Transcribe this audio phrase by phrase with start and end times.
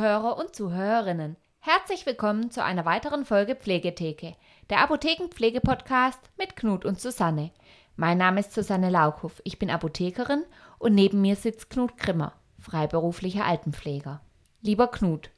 [0.00, 1.36] Zuhörer und Zuhörerinnen.
[1.58, 4.34] Herzlich willkommen zu einer weiteren Folge Pflegetheke,
[4.70, 7.50] der Apothekenpflege-Podcast mit Knut und Susanne.
[7.96, 10.44] Mein Name ist Susanne Laukhoff, ich bin Apothekerin
[10.78, 14.22] und neben mir sitzt Knut Grimmer, freiberuflicher Altenpfleger.
[14.62, 15.28] Lieber Knut,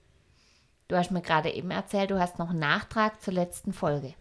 [0.87, 4.15] du hast mir gerade eben erzählt, du hast noch einen Nachtrag zur letzten Folge.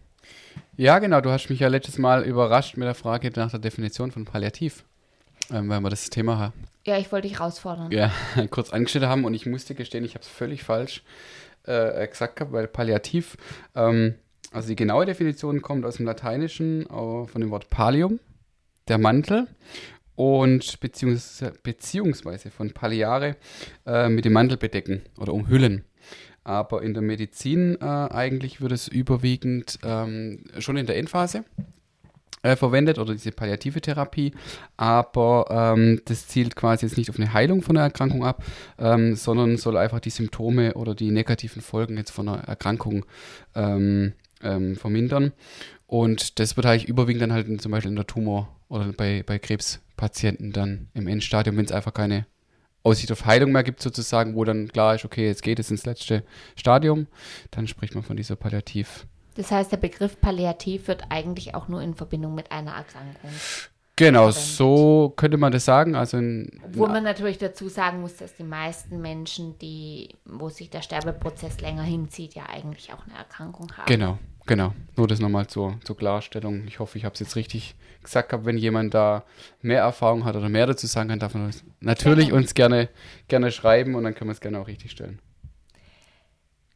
[0.76, 4.10] Ja, genau, du hast mich ja letztes Mal überrascht mit der Frage nach der Definition
[4.10, 4.84] von Palliativ,
[5.52, 6.52] ähm, weil wir das Thema
[6.84, 7.90] Ja, ich wollte dich herausfordern.
[7.90, 8.10] ja,
[8.50, 11.02] kurz angeschnitten haben und ich musste gestehen, ich habe es völlig falsch
[11.64, 13.36] äh, gesagt gehabt, weil Palliativ,
[13.74, 14.14] ähm,
[14.50, 18.18] also die genaue Definition kommt aus dem Lateinischen äh, von dem Wort Pallium,
[18.88, 19.46] der Mantel,
[20.14, 23.36] und beziehungsweise, beziehungsweise von Palliare
[23.86, 25.84] äh, mit dem Mantel bedecken oder umhüllen.
[26.44, 31.44] Aber in der Medizin äh, eigentlich wird es überwiegend ähm, schon in der Endphase
[32.42, 34.32] äh, verwendet oder diese palliative Therapie,
[34.76, 38.42] aber ähm, das zielt quasi jetzt nicht auf eine Heilung von der Erkrankung ab,
[38.78, 43.04] ähm, sondern soll einfach die Symptome oder die negativen Folgen jetzt von einer Erkrankung
[43.54, 45.32] ähm, ähm, vermindern.
[45.86, 49.22] Und das wird eigentlich überwiegend dann halt in, zum Beispiel in der Tumor- oder bei,
[49.24, 52.26] bei Krebspatienten dann im Endstadium, wenn es einfach keine
[52.82, 55.86] Aussicht auf Heilung mehr gibt, sozusagen, wo dann klar ist, okay, jetzt geht es ins
[55.86, 56.24] letzte
[56.56, 57.06] Stadium,
[57.50, 59.06] dann spricht man von dieser Palliativ.
[59.34, 63.30] Das heißt, der Begriff Palliativ wird eigentlich auch nur in Verbindung mit einer Erkrankung.
[63.96, 64.56] Genau, verwendet.
[64.56, 65.94] so könnte man das sagen.
[65.94, 70.70] Also in, Obwohl man natürlich dazu sagen muss, dass die meisten Menschen, die, wo sich
[70.70, 73.86] der Sterbeprozess länger hinzieht, ja eigentlich auch eine Erkrankung haben.
[73.86, 74.72] Genau, genau.
[74.96, 76.66] Nur das nochmal zur, zur Klarstellung.
[76.66, 78.46] Ich hoffe, ich habe es jetzt richtig gesagt gehabt.
[78.46, 79.24] Wenn jemand da
[79.60, 82.40] mehr Erfahrung hat oder mehr dazu sagen kann, darf man uns natürlich Gerne.
[82.40, 82.88] uns gerne,
[83.28, 85.20] gerne schreiben und dann können wir es gerne auch richtig stellen.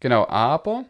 [0.01, 0.85] Genau, aber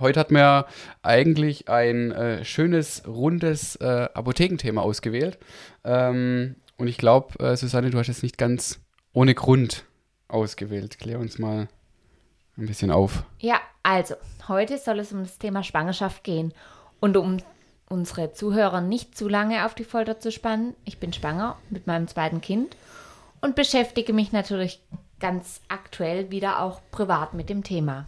[0.00, 0.66] heute hat ja
[1.02, 5.38] eigentlich ein äh, schönes, rundes äh, Apothekenthema ausgewählt.
[5.84, 8.80] Ähm, und ich glaube, äh, Susanne, du hast es nicht ganz
[9.12, 9.84] ohne Grund
[10.28, 10.98] ausgewählt.
[10.98, 11.68] Klär uns mal
[12.56, 13.24] ein bisschen auf.
[13.38, 14.14] Ja, also,
[14.48, 16.52] heute soll es um das Thema Schwangerschaft gehen.
[17.00, 17.38] Und um
[17.88, 22.08] unsere Zuhörer nicht zu lange auf die Folter zu spannen, ich bin schwanger mit meinem
[22.08, 22.76] zweiten Kind
[23.40, 24.82] und beschäftige mich natürlich
[25.20, 28.06] ganz aktuell wieder auch privat mit dem Thema.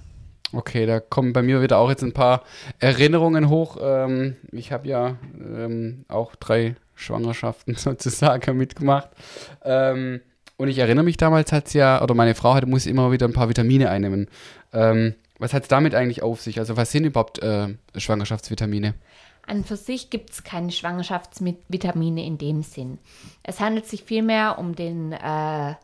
[0.52, 2.42] Okay, da kommen bei mir wieder auch jetzt ein paar
[2.78, 3.76] Erinnerungen hoch.
[3.80, 9.10] Ähm, ich habe ja ähm, auch drei Schwangerschaften sozusagen mitgemacht.
[9.62, 10.20] Ähm,
[10.56, 13.32] und ich erinnere mich damals, hat ja, oder meine Frau hatte, muss immer wieder ein
[13.32, 14.28] paar Vitamine einnehmen.
[14.72, 16.58] Ähm, was hat es damit eigentlich auf sich?
[16.58, 18.94] Also was sind überhaupt äh, Schwangerschaftsvitamine?
[19.46, 22.98] An für sich gibt es keine Schwangerschaftsvitamine in dem Sinn.
[23.42, 25.74] Es handelt sich vielmehr um den, äh,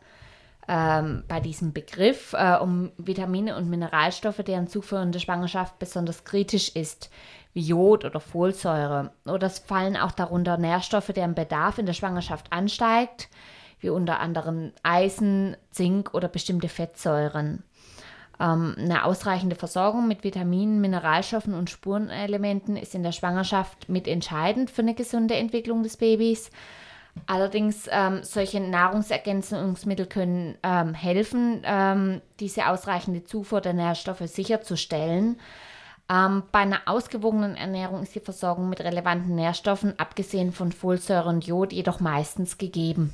[0.67, 6.23] ähm, bei diesem Begriff, äh, um Vitamine und Mineralstoffe, deren Zufuhr in der Schwangerschaft besonders
[6.23, 7.09] kritisch ist,
[7.53, 9.11] wie Jod oder Folsäure.
[9.25, 13.29] Oder es fallen auch darunter Nährstoffe, deren Bedarf in der Schwangerschaft ansteigt,
[13.79, 17.63] wie unter anderem Eisen, Zink oder bestimmte Fettsäuren.
[18.39, 24.81] Ähm, eine ausreichende Versorgung mit Vitaminen, Mineralstoffen und Spurenelementen ist in der Schwangerschaft mitentscheidend für
[24.81, 26.49] eine gesunde Entwicklung des Babys.
[27.27, 35.37] Allerdings, ähm, solche Nahrungsergänzungsmittel können ähm, helfen, ähm, diese ausreichende Zufuhr der Nährstoffe sicherzustellen.
[36.07, 41.47] Ähm, bei einer ausgewogenen Ernährung ist die Versorgung mit relevanten Nährstoffen, abgesehen von Folsäure und
[41.47, 43.13] Jod, jedoch meistens gegeben.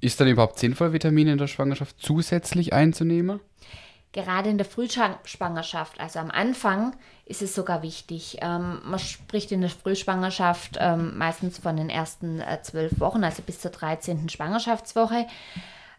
[0.00, 3.40] Ist dann überhaupt sinnvoll, Vitamine in der Schwangerschaft zusätzlich einzunehmen?
[4.12, 6.96] Gerade in der Frühschwangerschaft, also am Anfang,
[7.26, 8.38] ist es sogar wichtig.
[8.40, 13.42] Ähm, man spricht in der Frühschwangerschaft ähm, meistens von den ersten äh, zwölf Wochen, also
[13.42, 14.30] bis zur 13.
[14.30, 15.26] Schwangerschaftswoche.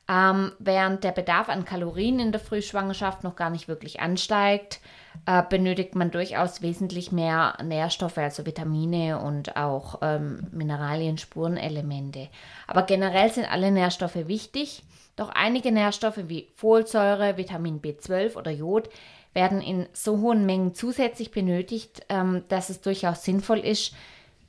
[0.09, 4.79] Ähm, während der Bedarf an Kalorien in der Frühschwangerschaft noch gar nicht wirklich ansteigt,
[5.27, 12.29] äh, benötigt man durchaus wesentlich mehr Nährstoffe, also Vitamine und auch ähm, Mineralien, Spurenelemente.
[12.65, 14.81] Aber generell sind alle Nährstoffe wichtig.
[15.19, 18.89] Doch einige Nährstoffe wie Folsäure, Vitamin B12 oder Jod
[19.33, 23.93] werden in so hohen Mengen zusätzlich benötigt, ähm, dass es durchaus sinnvoll ist,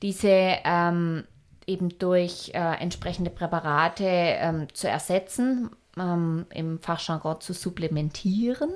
[0.01, 1.25] diese ähm,
[1.67, 8.71] eben durch äh, entsprechende Präparate ähm, zu ersetzen, ähm, im Fachjargon zu supplementieren.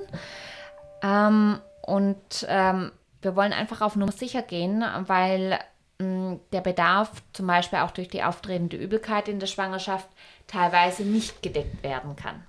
[1.02, 5.58] Ähm, und ähm, wir wollen einfach auf Nummer sicher gehen, weil
[5.98, 10.08] mh, der Bedarf zum Beispiel auch durch die auftretende Übelkeit in der Schwangerschaft
[10.46, 12.42] teilweise nicht gedeckt werden kann.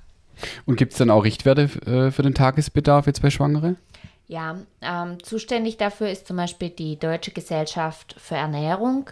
[0.65, 3.75] Und gibt es dann auch Richtwerte äh, für den Tagesbedarf jetzt bei Schwangere?
[4.27, 9.09] Ja, ähm, zuständig dafür ist zum Beispiel die Deutsche Gesellschaft für Ernährung.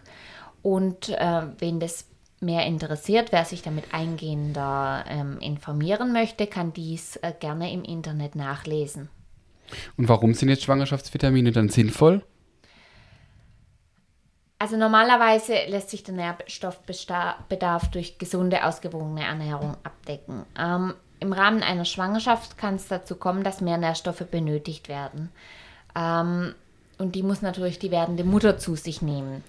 [0.62, 2.06] Und äh, wen das
[2.42, 8.36] mehr interessiert, wer sich damit eingehender ähm, informieren möchte, kann dies äh, gerne im Internet
[8.36, 9.10] nachlesen.
[9.98, 12.24] Und warum sind jetzt Schwangerschaftsvitamine dann sinnvoll?
[14.58, 20.46] Also normalerweise lässt sich der Nährstoffbedarf durch gesunde, ausgewogene Ernährung abdecken.
[20.58, 25.32] Ähm, Im Rahmen einer Schwangerschaft kann es dazu kommen, dass mehr Nährstoffe benötigt werden.
[25.96, 26.56] Ähm,
[26.98, 29.44] und die muss natürlich die werdende Mutter zu sich nehmen.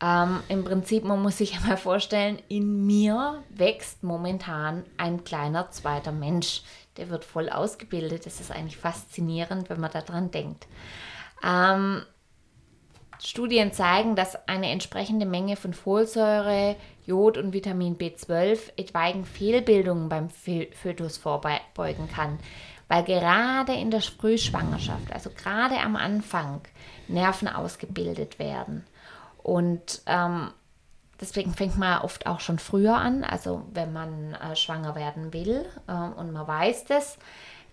[0.00, 6.12] Ähm, Im Prinzip, man muss sich mal vorstellen, in mir wächst momentan ein kleiner zweiter
[6.12, 6.62] Mensch.
[6.96, 8.24] Der wird voll ausgebildet.
[8.24, 10.66] Das ist eigentlich faszinierend, wenn man daran denkt.
[11.44, 12.02] Ähm,
[13.20, 20.28] Studien zeigen, dass eine entsprechende Menge von Folsäure, Jod und Vitamin B12 etwaigen Fehlbildungen beim
[20.28, 22.38] Fötus vorbeugen kann,
[22.88, 26.60] weil gerade in der Frühschwangerschaft, also gerade am Anfang,
[27.08, 28.84] Nerven ausgebildet werden.
[29.42, 30.50] Und ähm,
[31.20, 35.64] deswegen fängt man oft auch schon früher an, also wenn man äh, schwanger werden will
[35.86, 37.18] äh, und man weiß das,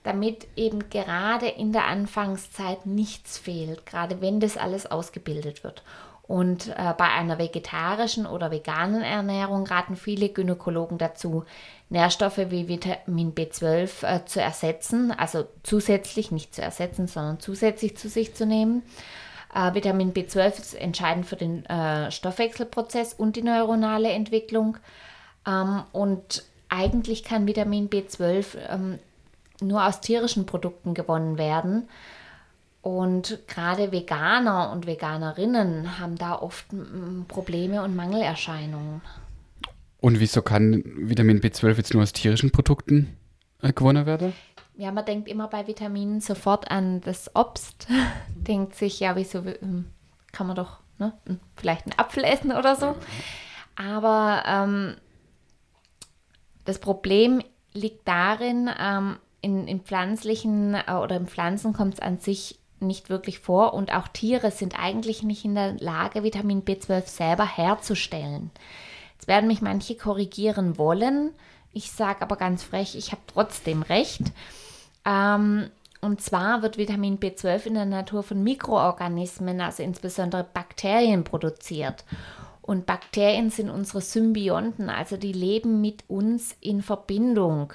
[0.04, 5.84] damit eben gerade in der Anfangszeit nichts fehlt, gerade wenn das alles ausgebildet wird.
[6.26, 11.44] Und äh, bei einer vegetarischen oder veganen Ernährung raten viele Gynäkologen dazu,
[11.90, 18.08] Nährstoffe wie Vitamin B12 äh, zu ersetzen, also zusätzlich, nicht zu ersetzen, sondern zusätzlich zu
[18.08, 18.84] sich zu nehmen.
[19.54, 24.78] Äh, Vitamin B12 ist entscheidend für den äh, Stoffwechselprozess und die neuronale Entwicklung.
[25.46, 29.00] Ähm, und eigentlich kann Vitamin B12 ähm,
[29.64, 31.88] nur aus tierischen Produkten gewonnen werden.
[32.82, 36.66] Und gerade Veganer und Veganerinnen haben da oft
[37.30, 39.02] Probleme und Mangelerscheinungen.
[40.02, 43.16] Und wieso kann Vitamin B12 jetzt nur aus tierischen Produkten
[43.62, 44.34] äh, gewonnen werden?
[44.76, 47.88] Ja, man denkt immer bei Vitaminen sofort an das Obst.
[48.36, 49.86] denkt sich, ja, wieso ähm,
[50.34, 51.14] kann man doch ne,
[51.56, 52.96] vielleicht einen Apfel essen oder so.
[53.78, 54.96] Aber ähm,
[56.66, 57.42] das Problem
[57.74, 63.10] liegt darin, ähm, in, in pflanzlichen äh, oder in Pflanzen kommt es an sich nicht
[63.10, 68.52] wirklich vor und auch Tiere sind eigentlich nicht in der Lage, Vitamin B12 selber herzustellen.
[69.16, 71.32] Jetzt werden mich manche korrigieren wollen.
[71.72, 74.22] Ich sage aber ganz frech, ich habe trotzdem recht.
[75.06, 75.70] Ähm,
[76.02, 82.04] und zwar wird Vitamin B12 in der Natur von Mikroorganismen, also insbesondere Bakterien, produziert.
[82.62, 87.74] Und Bakterien sind unsere Symbionten, also die leben mit uns in Verbindung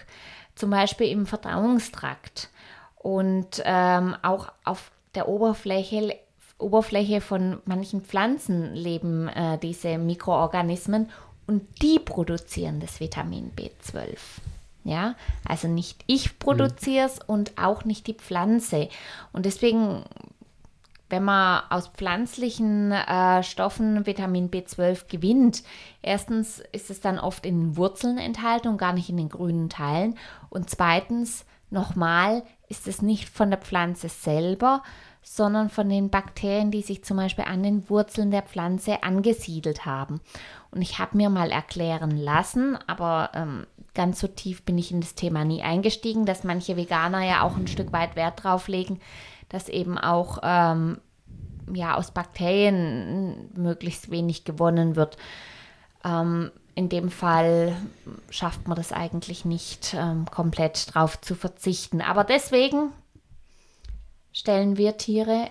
[0.59, 2.51] zum Beispiel im Verdauungstrakt
[2.97, 6.17] und ähm, auch auf der Oberfläche,
[6.59, 11.11] Oberfläche von manchen Pflanzen leben äh, diese Mikroorganismen
[11.47, 14.19] und die produzieren das Vitamin B12.
[14.85, 15.17] Ja,
[15.47, 17.25] also nicht ich produziere es mhm.
[17.27, 18.89] und auch nicht die Pflanze.
[19.33, 20.05] Und deswegen,
[21.11, 25.63] wenn man aus pflanzlichen äh, Stoffen Vitamin B12 gewinnt,
[26.03, 30.17] erstens ist es dann oft in Wurzeln enthalten und gar nicht in den grünen Teilen.
[30.51, 34.83] Und zweitens, nochmal, ist es nicht von der Pflanze selber,
[35.23, 40.21] sondern von den Bakterien, die sich zum Beispiel an den Wurzeln der Pflanze angesiedelt haben.
[40.71, 45.01] Und ich habe mir mal erklären lassen, aber ähm, ganz so tief bin ich in
[45.01, 49.01] das Thema nie eingestiegen, dass manche Veganer ja auch ein Stück weit Wert drauf legen,
[49.49, 50.99] dass eben auch ähm,
[51.73, 55.17] ja, aus Bakterien möglichst wenig gewonnen wird.
[56.05, 57.77] Ähm, in dem Fall
[58.31, 62.01] schafft man das eigentlich nicht, ähm, komplett drauf zu verzichten.
[62.01, 62.93] Aber deswegen
[64.33, 65.49] stellen wir Tiere,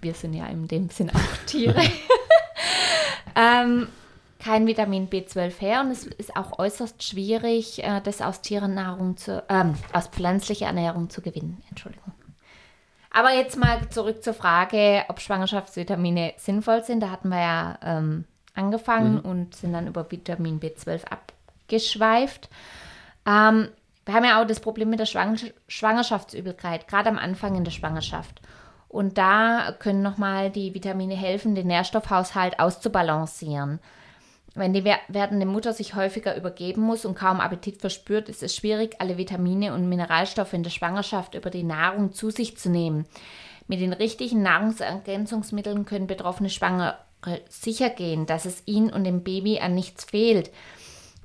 [0.00, 1.82] wir sind ja in dem Sinn auch Tiere,
[3.34, 3.88] ähm,
[4.38, 9.42] kein Vitamin B12 her und es ist auch äußerst schwierig, äh, das aus Tierennahrung zu,
[9.48, 11.60] ähm, aus pflanzlicher Ernährung zu gewinnen.
[11.68, 12.12] Entschuldigung.
[13.10, 17.00] Aber jetzt mal zurück zur Frage, ob Schwangerschaftsvitamine sinnvoll sind.
[17.00, 18.24] Da hatten wir ja ähm,
[18.54, 19.20] angefangen mhm.
[19.20, 22.48] und sind dann über Vitamin B12 abgeschweift.
[23.26, 23.68] Ähm,
[24.04, 25.38] wir haben ja auch das Problem mit der Schwang
[25.68, 28.40] Schwangerschaftsübelkeit, gerade am Anfang in der Schwangerschaft.
[28.88, 33.80] Und da können nochmal die Vitamine helfen, den Nährstoffhaushalt auszubalancieren.
[34.58, 38.96] Wenn die werdende Mutter sich häufiger übergeben muss und kaum Appetit verspürt, ist es schwierig,
[38.98, 43.06] alle Vitamine und Mineralstoffe in der Schwangerschaft über die Nahrung zu sich zu nehmen.
[43.68, 46.96] Mit den richtigen Nahrungsergänzungsmitteln können betroffene Schwangere
[47.48, 50.50] sicher gehen, dass es ihnen und dem Baby an nichts fehlt,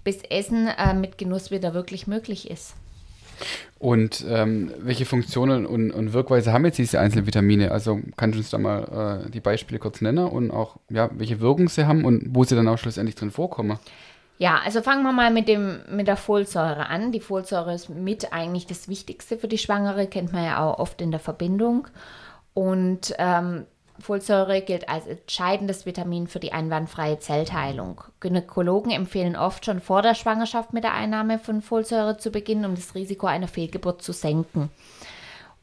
[0.03, 2.75] bis Essen äh, mit Genuss wieder wirklich möglich ist.
[3.79, 7.71] Und ähm, welche Funktionen und, und, Wirkweise haben jetzt diese einzelnen Vitamine?
[7.71, 11.41] Also kannst du uns da mal äh, die Beispiele kurz nennen und auch, ja, welche
[11.41, 13.77] Wirkung sie haben und wo sie dann auch schlussendlich drin vorkommen?
[14.37, 17.11] Ja, also fangen wir mal mit, dem, mit der Folsäure an.
[17.11, 21.01] Die Folsäure ist mit eigentlich das Wichtigste für die Schwangere, kennt man ja auch oft
[21.01, 21.87] in der Verbindung.
[22.53, 23.65] Und ähm,
[23.99, 28.01] Folsäure gilt als entscheidendes Vitamin für die einwandfreie Zellteilung.
[28.19, 32.75] Gynäkologen empfehlen oft schon vor der Schwangerschaft mit der Einnahme von Folsäure zu beginnen, um
[32.75, 34.69] das Risiko einer Fehlgeburt zu senken,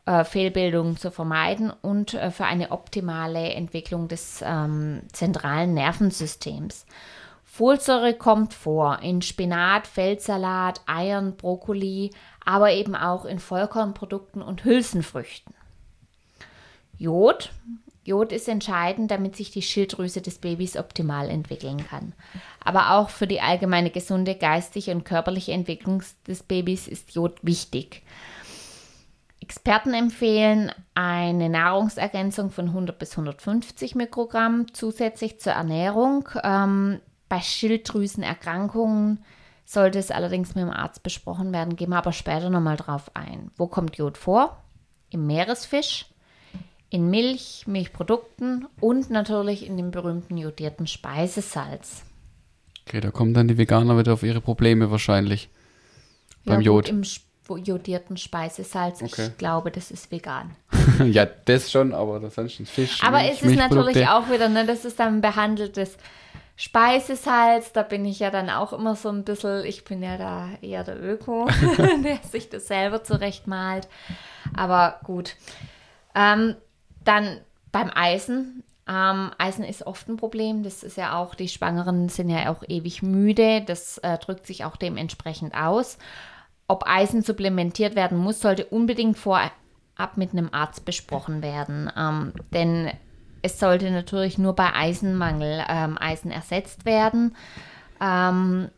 [0.07, 6.87] äh, Fehlbildungen zu vermeiden und äh, für eine optimale Entwicklung des ähm, zentralen Nervensystems.
[7.45, 12.13] Folsäure kommt vor in Spinat, Feldsalat, Eiern, Brokkoli,
[12.45, 15.53] aber eben auch in Vollkornprodukten und Hülsenfrüchten.
[16.97, 17.51] Jod.
[18.11, 22.13] Jod ist entscheidend, damit sich die Schilddrüse des Babys optimal entwickeln kann.
[22.65, 28.03] Aber auch für die allgemeine gesunde geistige und körperliche Entwicklung des Babys ist Jod wichtig.
[29.41, 36.29] Experten empfehlen eine Nahrungsergänzung von 100 bis 150 Mikrogramm zusätzlich zur Ernährung.
[36.43, 39.25] Ähm, bei Schilddrüsenerkrankungen
[39.65, 41.77] sollte es allerdings mit dem Arzt besprochen werden.
[41.77, 43.53] Gehen wir aber später nochmal drauf ein.
[43.57, 44.57] Wo kommt Jod vor?
[45.11, 46.10] Im Meeresfisch,
[46.91, 52.03] in Milch, Milchprodukten und natürlich in dem berühmten jodierten Speisesalz.
[52.87, 55.49] Okay, da kommen dann die Veganer wieder auf ihre Probleme wahrscheinlich.
[56.45, 56.89] Ja, beim Jod.
[56.89, 57.05] Im
[57.49, 59.03] jodierten Speisesalz.
[59.03, 59.29] Okay.
[59.29, 60.57] Ich glaube, das ist vegan.
[61.05, 63.03] ja, das schon, aber ansonsten Fisch.
[63.03, 65.97] Aber Milch, es ist natürlich auch wieder, ne, das ist dann behandeltes
[66.57, 67.73] Speisesalz.
[67.73, 70.85] Da bin ich ja dann auch immer so ein bisschen, ich bin ja da eher
[70.85, 71.49] der Öko,
[72.05, 73.89] der sich das selber zurechtmalt.
[74.55, 75.37] Aber gut.
[76.15, 76.57] Ähm,
[77.05, 77.41] dann
[77.73, 78.63] beim Eisen.
[78.89, 80.63] Ähm, Eisen ist oft ein Problem.
[80.63, 83.63] Das ist ja auch, die Schwangeren sind ja auch ewig müde.
[83.63, 85.99] Das äh, drückt sich auch dementsprechend aus.
[86.67, 89.53] Ob Eisen supplementiert werden muss, sollte unbedingt vorab
[90.17, 91.91] mit einem Arzt besprochen werden.
[91.97, 92.91] Ähm, denn
[93.43, 97.35] es sollte natürlich nur bei Eisenmangel ähm, Eisen ersetzt werden.
[98.01, 98.69] Ähm,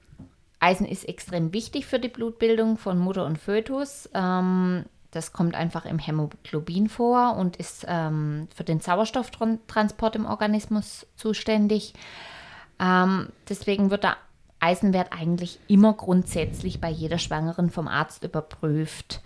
[0.60, 4.08] Eisen ist extrem wichtig für die Blutbildung von Mutter und Fötus.
[4.14, 11.06] Ähm, das kommt einfach im Hämoglobin vor und ist ähm, für den Sauerstofftransport im Organismus
[11.16, 11.94] zuständig.
[12.80, 14.16] Ähm, deswegen wird der
[14.58, 19.20] Eisenwert eigentlich immer grundsätzlich bei jeder Schwangeren vom Arzt überprüft.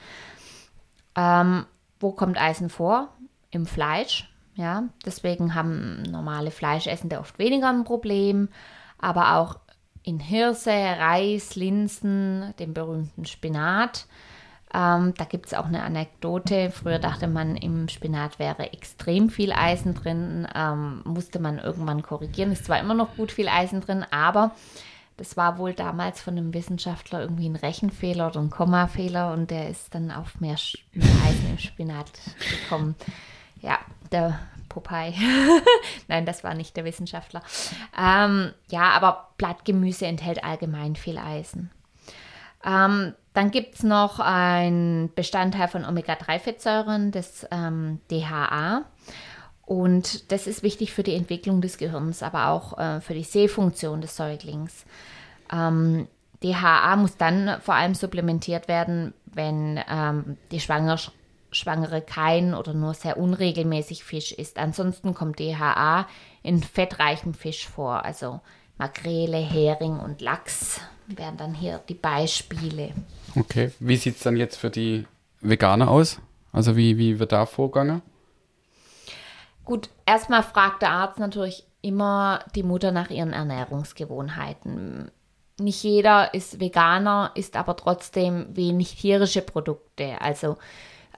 [1.15, 1.67] Ähm,
[2.01, 3.09] wo kommt Eisen vor?
[3.51, 4.29] Im Fleisch.
[4.57, 8.49] Ja, deswegen haben normale Fleischessende oft weniger ein Problem,
[8.99, 9.61] aber auch
[10.03, 14.07] in Hirse, Reis, Linsen, dem berühmten Spinat.
[14.75, 16.71] Ähm, da gibt es auch eine Anekdote.
[16.71, 20.47] Früher dachte man, im Spinat wäre extrem viel Eisen drin.
[20.55, 22.53] Ähm, musste man irgendwann korrigieren.
[22.53, 24.53] Ist zwar immer noch gut viel Eisen drin, aber
[25.17, 29.71] das war wohl damals von einem Wissenschaftler irgendwie ein Rechenfehler oder ein Kommafehler und der
[29.71, 30.57] ist dann auf mehr,
[30.93, 32.97] mehr Eisen im Spinat gekommen.
[33.63, 33.79] Ja,
[34.13, 35.15] der Popeye.
[36.09, 37.43] Nein, das war nicht der Wissenschaftler.
[37.99, 41.71] Ähm, ja, aber Blattgemüse enthält allgemein viel Eisen.
[42.63, 48.85] Ähm, dann gibt es noch einen Bestandteil von Omega-3-Fettsäuren, das ähm, DHA.
[49.67, 54.01] Und das ist wichtig für die Entwicklung des Gehirns, aber auch äh, für die Sehfunktion
[54.01, 54.87] des Säuglings.
[55.53, 56.09] Ähm,
[56.43, 60.99] DHA muss dann vor allem supplementiert werden, wenn ähm, die Schwanger
[61.53, 64.59] Schwangere kein oder nur sehr unregelmäßig Fisch isst.
[64.59, 66.07] Ansonsten kommt DHA
[66.43, 68.41] in fettreichem Fisch vor, also
[68.79, 72.91] Makrele, Hering und Lachs wären dann hier die Beispiele.
[73.37, 75.07] Okay, wie sieht es dann jetzt für die
[75.41, 76.21] Veganer aus?
[76.53, 78.03] Also wie, wie wird da vorgegangen?
[79.65, 85.11] Gut, erstmal fragt der Arzt natürlich immer die Mutter nach ihren Ernährungsgewohnheiten.
[85.59, 90.21] Nicht jeder ist Veganer, isst aber trotzdem wenig tierische Produkte.
[90.21, 90.57] Also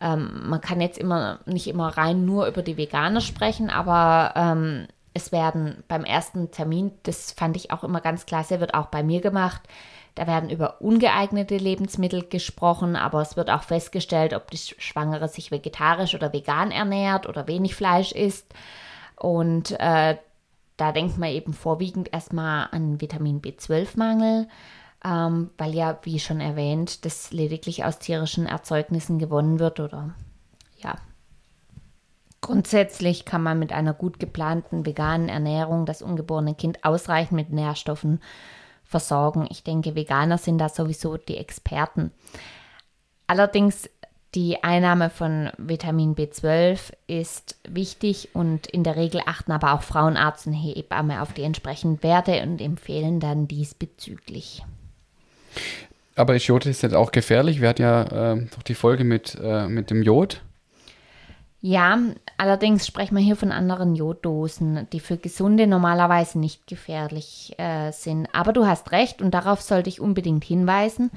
[0.00, 4.86] ähm, man kann jetzt immer nicht immer rein nur über die Veganer sprechen, aber ähm,
[5.14, 9.02] es werden beim ersten Termin, das fand ich auch immer ganz klasse, wird auch bei
[9.02, 9.62] mir gemacht.
[10.18, 15.52] Da werden über ungeeignete Lebensmittel gesprochen, aber es wird auch festgestellt, ob die Schwangere sich
[15.52, 18.52] vegetarisch oder vegan ernährt oder wenig Fleisch isst.
[19.14, 20.16] Und äh,
[20.76, 24.48] da denkt man eben vorwiegend erstmal an Vitamin B12-Mangel,
[25.04, 30.16] ähm, weil ja, wie schon erwähnt, das lediglich aus tierischen Erzeugnissen gewonnen wird oder
[30.78, 30.96] ja,
[32.40, 38.20] Grundsätzlich kann man mit einer gut geplanten veganen Ernährung das ungeborene Kind ausreichend mit Nährstoffen
[38.88, 39.46] versorgen.
[39.50, 42.10] Ich denke, Veganer sind da sowieso die Experten.
[43.26, 43.88] Allerdings
[44.34, 50.46] die Einnahme von Vitamin B12 ist wichtig und in der Regel achten aber auch Frauenarzt
[50.46, 54.64] und Hebamme auf die entsprechenden Werte und empfehlen dann diesbezüglich.
[56.14, 57.60] Aber ist Jod ist jetzt auch gefährlich?
[57.60, 60.42] Wir hatten ja äh, doch die Folge mit, äh, mit dem Jod.
[61.60, 61.98] Ja,
[62.36, 68.28] allerdings sprechen wir hier von anderen Joddosen, die für Gesunde normalerweise nicht gefährlich äh, sind.
[68.32, 71.10] Aber du hast recht und darauf sollte ich unbedingt hinweisen.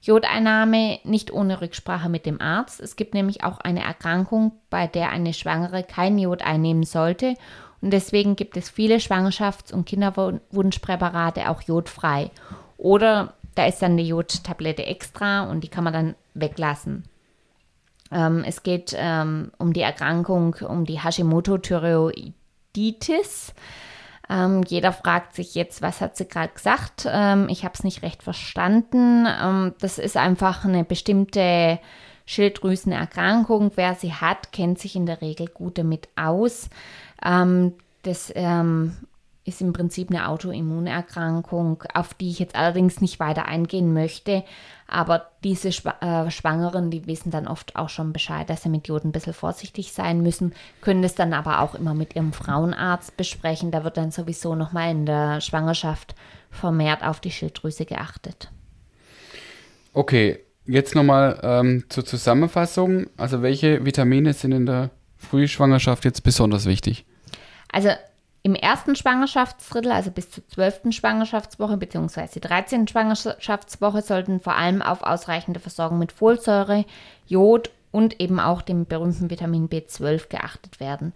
[0.00, 2.80] Jodeinnahme nicht ohne Rücksprache mit dem Arzt.
[2.80, 7.34] Es gibt nämlich auch eine Erkrankung, bei der eine Schwangere kein Jod einnehmen sollte.
[7.80, 12.30] Und deswegen gibt es viele Schwangerschafts- und Kinderwunschpräparate auch jodfrei.
[12.76, 17.02] Oder da ist dann eine Jodtablette extra und die kann man dann weglassen.
[18.10, 23.54] Ähm, es geht ähm, um die Erkrankung, um die Hashimoto-Thyreoiditis.
[24.30, 27.08] Ähm, jeder fragt sich jetzt, was hat sie gerade gesagt?
[27.10, 29.26] Ähm, ich habe es nicht recht verstanden.
[29.26, 31.78] Ähm, das ist einfach eine bestimmte
[32.26, 33.72] Schilddrüsenerkrankung.
[33.74, 36.68] Wer sie hat, kennt sich in der Regel gut damit aus.
[37.24, 38.32] Ähm, das
[39.48, 44.44] ist im Prinzip eine Autoimmunerkrankung, auf die ich jetzt allerdings nicht weiter eingehen möchte.
[44.86, 49.04] Aber diese äh, Schwangeren, die wissen dann oft auch schon Bescheid, dass sie mit Jod
[49.04, 53.70] ein bisschen vorsichtig sein müssen, können es dann aber auch immer mit ihrem Frauenarzt besprechen.
[53.70, 56.14] Da wird dann sowieso nochmal in der Schwangerschaft
[56.50, 58.50] vermehrt auf die Schilddrüse geachtet.
[59.92, 63.06] Okay, jetzt nochmal ähm, zur Zusammenfassung.
[63.16, 67.04] Also welche Vitamine sind in der Frühschwangerschaft jetzt besonders wichtig?
[67.70, 67.90] Also
[68.48, 72.28] im ersten Schwangerschaftsdrittel, also bis zur zwölften Schwangerschaftswoche bzw.
[72.34, 72.88] die 13.
[72.88, 76.86] Schwangerschaftswoche, sollten vor allem auf ausreichende Versorgung mit Folsäure,
[77.26, 81.12] Jod und eben auch dem berühmten Vitamin B12 geachtet werden.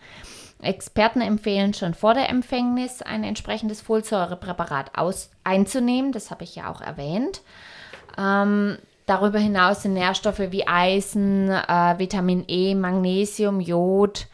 [0.61, 6.13] Experten empfehlen schon vor der Empfängnis ein entsprechendes Folsäurepräparat aus, einzunehmen.
[6.13, 7.41] Das habe ich ja auch erwähnt.
[8.19, 14.29] Ähm, darüber hinaus sind Nährstoffe wie Eisen, äh, Vitamin E, Magnesium, Jod,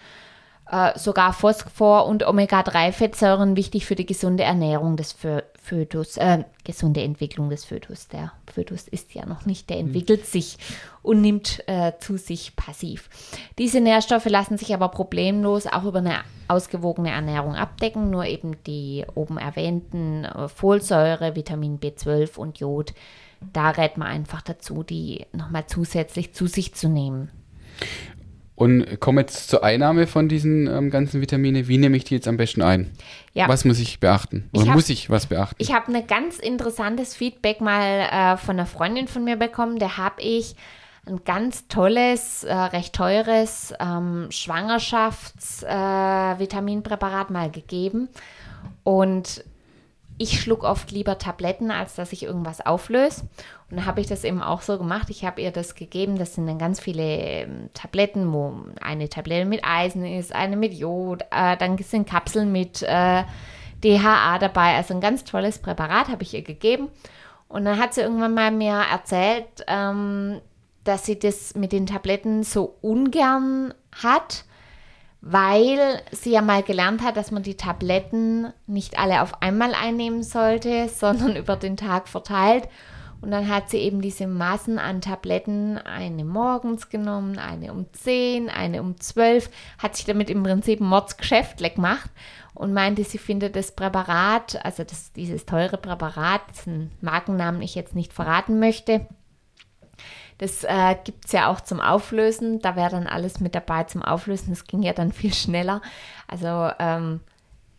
[0.70, 5.16] äh, sogar Phosphor und Omega-3-Fettsäuren wichtig für die gesunde Ernährung des
[5.62, 8.08] Fötus, äh, gesunde Entwicklung des Fötus.
[8.08, 10.58] Der Fötus ist ja noch nicht, der entwickelt sich
[11.02, 13.08] und nimmt äh, zu sich passiv.
[13.58, 19.04] Diese Nährstoffe lassen sich aber problemlos auch über eine ausgewogene Ernährung abdecken, nur eben die
[19.14, 22.92] oben erwähnten äh, Folsäure, Vitamin B12 und Jod.
[23.52, 27.30] Da rät man einfach dazu, die nochmal zusätzlich zu sich zu nehmen.
[28.58, 31.68] Und komme jetzt zur Einnahme von diesen ähm, ganzen Vitamine.
[31.68, 32.90] Wie nehme ich die jetzt am besten ein?
[33.32, 33.46] Ja.
[33.46, 34.50] Was muss ich beachten?
[34.52, 35.54] Oder ich hab, muss ich was beachten?
[35.58, 39.78] Ich habe ein ganz interessantes Feedback mal äh, von einer Freundin von mir bekommen.
[39.78, 40.56] Da habe ich
[41.06, 48.08] ein ganz tolles, äh, recht teures ähm, Schwangerschaftsvitaminpräparat äh, mal gegeben.
[48.82, 49.44] Und
[50.18, 53.22] ich schluck oft lieber Tabletten, als dass ich irgendwas auflöse.
[53.70, 55.10] Und dann habe ich das eben auch so gemacht.
[55.10, 56.18] Ich habe ihr das gegeben.
[56.18, 60.74] Das sind dann ganz viele ähm, Tabletten, wo eine Tablette mit Eisen ist, eine mit
[60.74, 63.22] Jod, äh, dann sind Kapseln mit äh,
[63.84, 64.74] DHA dabei.
[64.74, 66.88] Also ein ganz tolles Präparat habe ich ihr gegeben.
[67.46, 70.40] Und dann hat sie irgendwann mal mir erzählt, ähm,
[70.82, 74.44] dass sie das mit den Tabletten so ungern hat
[75.20, 80.22] weil sie ja mal gelernt hat, dass man die Tabletten nicht alle auf einmal einnehmen
[80.22, 82.68] sollte, sondern über den Tag verteilt.
[83.20, 88.48] Und dann hat sie eben diese Massen an Tabletten, eine morgens genommen, eine um 10,
[88.48, 92.10] eine um 12, hat sich damit im Prinzip ein Mordsgeschäft gemacht
[92.54, 97.96] und meinte, sie findet das Präparat, also das, dieses teure Präparat, dessen Markennamen ich jetzt
[97.96, 99.06] nicht verraten möchte,
[100.38, 102.60] das äh, gibt es ja auch zum Auflösen.
[102.60, 104.50] Da wäre dann alles mit dabei zum Auflösen.
[104.50, 105.82] Das ging ja dann viel schneller.
[106.28, 107.20] Also ähm,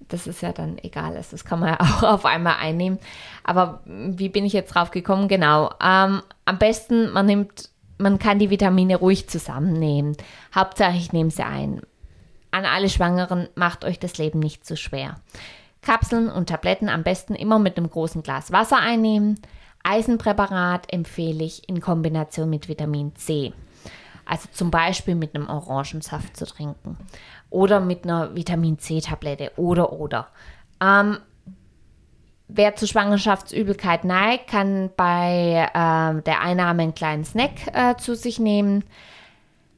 [0.09, 1.15] das ist ja dann egal.
[1.15, 2.99] Also das kann man ja auch auf einmal einnehmen.
[3.43, 5.27] Aber wie bin ich jetzt drauf gekommen?
[5.27, 5.71] Genau.
[5.81, 10.17] Ähm, am besten, man nimmt, man kann die Vitamine ruhig zusammennehmen.
[10.53, 11.81] Hauptsache, ich nehme sie ein.
[12.51, 15.15] An alle Schwangeren, macht euch das Leben nicht zu schwer.
[15.81, 19.39] Kapseln und Tabletten am besten immer mit einem großen Glas Wasser einnehmen.
[19.83, 23.53] Eisenpräparat empfehle ich in Kombination mit Vitamin C.
[24.25, 26.97] Also zum Beispiel mit einem Orangensaft zu trinken
[27.49, 30.27] oder mit einer Vitamin C-Tablette oder oder.
[30.79, 31.17] Ähm,
[32.47, 38.39] wer zu Schwangerschaftsübelkeit neigt, kann bei äh, der Einnahme einen kleinen Snack äh, zu sich
[38.39, 38.83] nehmen.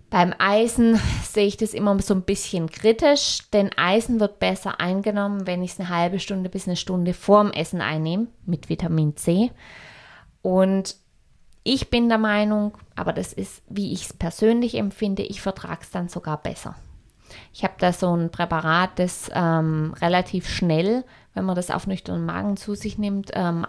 [0.10, 5.48] Beim Eisen sehe ich das immer so ein bisschen kritisch, denn Eisen wird besser eingenommen,
[5.48, 9.52] wenn ich es eine halbe Stunde bis eine Stunde vorm Essen einnehme mit Vitamin C.
[10.42, 10.96] Und
[11.64, 15.92] ich bin der Meinung, aber das ist, wie ich es persönlich empfinde, ich vertrage es
[15.92, 16.76] dann sogar besser.
[17.54, 22.26] Ich habe da so ein Präparat, das ähm, relativ schnell, wenn man das auf nüchternen
[22.26, 23.66] Magen zu sich nimmt, ähm,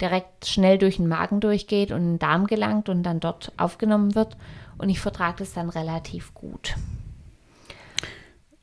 [0.00, 4.14] direkt schnell durch den Magen durchgeht und in den Darm gelangt und dann dort aufgenommen
[4.14, 4.36] wird.
[4.78, 6.76] Und ich vertrage das dann relativ gut.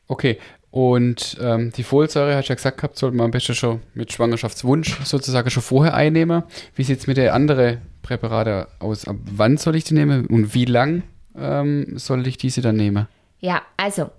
[0.07, 0.39] Okay,
[0.75, 4.11] und ähm, die Folsäure, hast du ja gesagt gehabt, sollte man am besten schon mit
[4.11, 6.43] Schwangerschaftswunsch sozusagen schon vorher einnehmen.
[6.75, 9.07] Wie sieht es mit den anderen Präparaten aus?
[9.07, 13.07] Ab wann soll ich die nehmen und wie lang ähm, soll ich diese dann nehmen?
[13.39, 14.09] Ja, also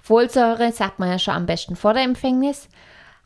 [0.00, 2.70] Folsäure sagt man ja schon am besten vor der Empfängnis.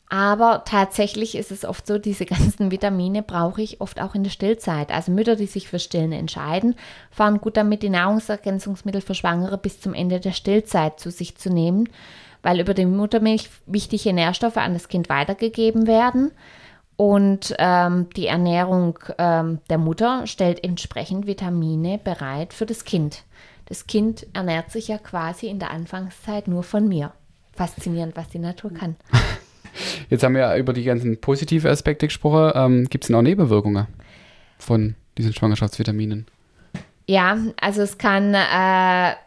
[0.08, 4.30] Aber tatsächlich ist es oft so, diese ganzen Vitamine brauche ich oft auch in der
[4.32, 4.90] Stillzeit.
[4.90, 6.74] Also Mütter, die sich für Stillen entscheiden,
[7.12, 11.48] fahren gut damit, die Nahrungsergänzungsmittel für Schwangere bis zum Ende der Stillzeit zu sich zu
[11.48, 11.88] nehmen
[12.42, 16.32] weil über die Muttermilch wichtige Nährstoffe an das Kind weitergegeben werden.
[16.96, 23.24] Und ähm, die Ernährung ähm, der Mutter stellt entsprechend Vitamine bereit für das Kind.
[23.66, 27.12] Das Kind ernährt sich ja quasi in der Anfangszeit nur von mir.
[27.54, 28.96] Faszinierend, was die Natur kann.
[30.10, 32.52] Jetzt haben wir ja über die ganzen positiven Aspekte gesprochen.
[32.54, 33.86] Ähm, Gibt es denn auch Nebenwirkungen
[34.58, 36.26] von diesen Schwangerschaftsvitaminen?
[37.06, 38.36] Ja, also es kann äh,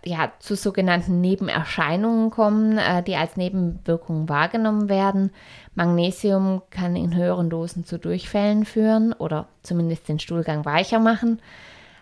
[0.06, 5.32] ja zu sogenannten Nebenerscheinungen kommen, äh, die als Nebenwirkungen wahrgenommen werden.
[5.76, 11.42] Magnesium kann in höheren Dosen zu Durchfällen führen oder zumindest den Stuhlgang weicher machen.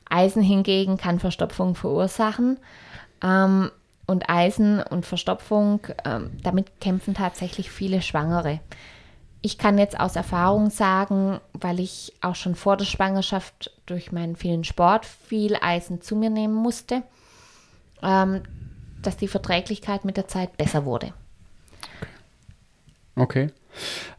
[0.08, 2.60] Eisen hingegen kann Verstopfung verursachen.
[3.24, 3.72] Ähm,
[4.06, 8.60] und Eisen und Verstopfung, ähm, damit kämpfen tatsächlich viele Schwangere.
[9.46, 14.38] Ich kann jetzt aus Erfahrung sagen, weil ich auch schon vor der Schwangerschaft durch meinen
[14.38, 17.04] vielen Sport viel Eisen zu mir nehmen musste,
[18.02, 18.44] ähm,
[19.02, 21.14] dass die Verträglichkeit mit der Zeit besser wurde.
[23.18, 23.50] Okay.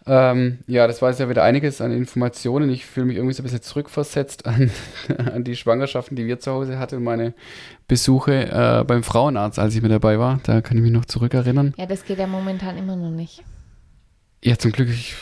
[0.07, 2.69] Ähm, ja, das war jetzt ja wieder einiges an Informationen.
[2.69, 4.71] Ich fühle mich irgendwie so ein bisschen zurückversetzt an,
[5.33, 7.33] an die Schwangerschaften, die wir zu Hause hatten und meine
[7.89, 10.41] Besuche äh, beim Frauenarzt, als ich mit dabei war.
[10.43, 11.73] Da kann ich mich noch zurückerinnern.
[11.79, 13.43] Ja, das geht ja momentan immer noch nicht.
[14.45, 14.91] Ja, zum Glück.
[14.91, 15.15] Ich,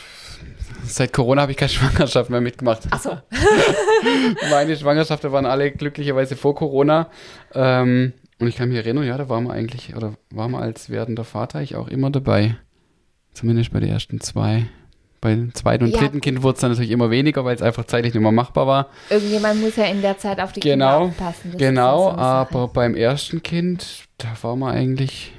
[0.85, 2.89] seit Corona habe ich keine Schwangerschaft mehr mitgemacht.
[2.91, 3.11] Ach so.
[4.51, 7.09] meine Schwangerschaften waren alle glücklicherweise vor Corona.
[7.55, 10.91] Ähm, und ich kann mich erinnern, ja, da waren wir eigentlich, oder waren wir als
[10.91, 12.57] werdender Vater ich auch immer dabei.
[13.33, 14.67] Zumindest bei den ersten zwei.
[15.21, 16.01] Bei dem zweiten und ja.
[16.01, 18.67] dritten Kind wurde es dann natürlich immer weniger, weil es einfach zeitlich nicht mehr machbar
[18.67, 18.89] war.
[19.09, 21.53] Irgendjemand muss ja in der Zeit auf die genau, Kinder aufpassen.
[21.53, 25.33] Das genau, so aber beim ersten Kind, da waren wir eigentlich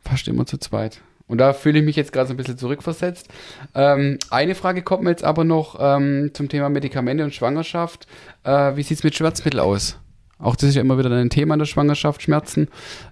[0.00, 1.02] fast immer zu zweit.
[1.30, 3.28] Und da fühle ich mich jetzt gerade so ein bisschen zurückversetzt.
[3.76, 8.08] Ähm, eine Frage kommt mir jetzt aber noch ähm, zum Thema Medikamente und Schwangerschaft.
[8.42, 9.96] Äh, wie sieht es mit Schmerzmitteln aus?
[10.40, 12.66] Auch das ist ja immer wieder ein Thema in der Schwangerschaft, Schmerzen.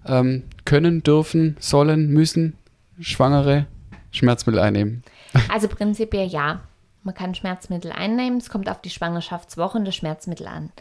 [0.04, 2.57] Ähm, können, dürfen, sollen, müssen
[2.98, 3.66] Schwangere
[4.11, 5.04] Schmerzmittel einnehmen?
[5.52, 6.62] Also prinzipiell ja.
[7.04, 8.38] Man kann Schmerzmittel einnehmen.
[8.38, 10.72] Es kommt auf die Schwangerschaftswochen der Schmerzmittel an.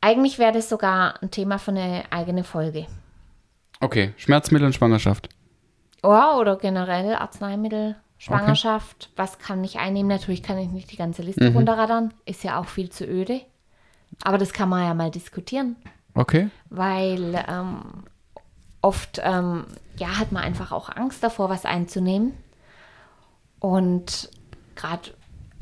[0.00, 2.86] Eigentlich wäre das sogar ein Thema für eine eigene Folge.
[3.80, 5.28] Okay, Schmerzmittel und Schwangerschaft.
[6.02, 9.08] Oh, oder generell Arzneimittel, Schwangerschaft.
[9.10, 9.12] Okay.
[9.16, 10.08] Was kann ich einnehmen?
[10.08, 11.56] Natürlich kann ich nicht die ganze Liste mhm.
[11.56, 12.14] runterraddern.
[12.24, 13.40] Ist ja auch viel zu öde.
[14.22, 15.76] Aber das kann man ja mal diskutieren.
[16.14, 16.50] Okay.
[16.70, 18.04] Weil ähm,
[18.80, 22.32] oft ähm, ja, hat man einfach auch Angst davor, was einzunehmen.
[23.60, 24.30] Und
[24.74, 25.10] gerade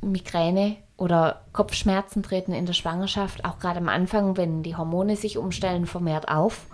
[0.02, 5.38] Migräne oder Kopfschmerzen treten in der Schwangerschaft, auch gerade am Anfang, wenn die Hormone sich
[5.38, 6.66] umstellen, vermehrt auf.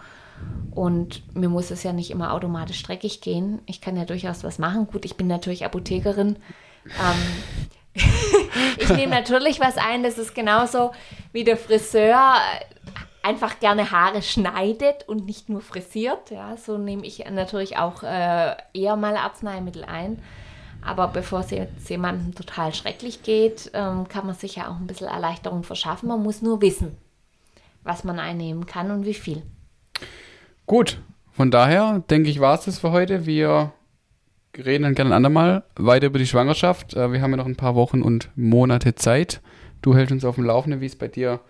[0.75, 3.61] Und mir muss es ja nicht immer automatisch dreckig gehen.
[3.67, 4.87] Ich kann ja durchaus was machen.
[4.87, 6.37] Gut, ich bin natürlich Apothekerin.
[6.87, 8.03] Ähm,
[8.79, 10.03] ich nehme natürlich was ein.
[10.03, 10.93] Das ist genauso
[11.33, 12.37] wie der Friseur
[13.23, 16.31] einfach gerne Haare schneidet und nicht nur frisiert.
[16.31, 20.23] Ja, so nehme ich natürlich auch äh, eher mal Arzneimittel ein.
[20.85, 24.89] Aber bevor es jetzt jemandem total schrecklich geht, ähm, kann man sich ja auch ein
[24.89, 26.09] bisschen Erleichterung verschaffen.
[26.09, 26.97] Man muss nur wissen,
[27.85, 29.43] was man einnehmen kann und wie viel.
[30.67, 31.01] Gut,
[31.33, 33.27] von daher denke ich, war es das für heute.
[33.27, 33.73] Wir
[34.57, 36.95] reden dann gerne ein andermal weiter über die Schwangerschaft.
[36.95, 39.41] Äh, wir haben ja noch ein paar Wochen und Monate Zeit.
[39.81, 41.41] Du hältst uns auf dem Laufenden, wie es bei dir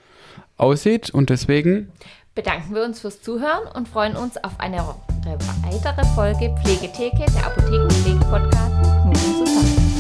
[0.57, 1.11] aussieht.
[1.11, 1.93] Und deswegen
[2.35, 9.07] bedanken wir uns fürs Zuhören und freuen uns auf eine weitere Folge Pflegetheke, der Apothekenpflege-Podcast
[9.07, 9.92] mit Knut und Susanne.